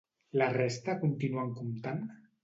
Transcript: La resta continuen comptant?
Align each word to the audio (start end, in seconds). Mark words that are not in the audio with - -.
La 0.41 0.45
resta 0.53 0.95
continuen 1.03 1.51
comptant? 1.59 2.01